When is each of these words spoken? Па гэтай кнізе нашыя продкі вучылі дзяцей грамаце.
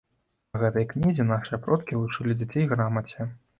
Па 0.55 0.61
гэтай 0.63 0.87
кнізе 0.93 1.27
нашыя 1.33 1.61
продкі 1.69 2.01
вучылі 2.01 2.39
дзяцей 2.43 2.69
грамаце. 2.75 3.33